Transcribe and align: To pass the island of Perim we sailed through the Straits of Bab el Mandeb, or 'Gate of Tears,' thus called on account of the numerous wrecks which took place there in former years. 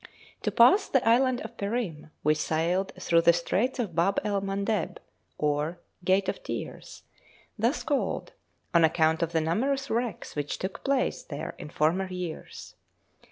To 0.41 0.51
pass 0.51 0.89
the 0.89 1.07
island 1.07 1.41
of 1.41 1.57
Perim 1.57 2.09
we 2.23 2.33
sailed 2.33 2.91
through 2.99 3.21
the 3.21 3.33
Straits 3.33 3.77
of 3.77 3.93
Bab 3.93 4.19
el 4.23 4.41
Mandeb, 4.41 4.97
or 5.37 5.77
'Gate 6.03 6.27
of 6.27 6.41
Tears,' 6.41 7.03
thus 7.59 7.83
called 7.83 8.33
on 8.73 8.83
account 8.83 9.21
of 9.21 9.31
the 9.31 9.41
numerous 9.41 9.91
wrecks 9.91 10.35
which 10.35 10.57
took 10.57 10.83
place 10.83 11.21
there 11.21 11.53
in 11.59 11.69
former 11.69 12.07
years. 12.07 12.73